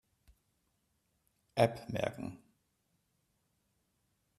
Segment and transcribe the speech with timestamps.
[1.55, 2.39] App merken.